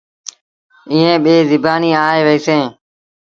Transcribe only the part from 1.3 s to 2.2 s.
زبآنيٚن